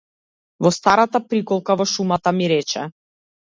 [0.67, 2.91] Во старата приколка во шумата ми рече.